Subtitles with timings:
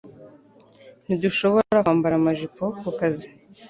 [1.05, 3.27] Ntidushobora kwambara amajipo ku kazi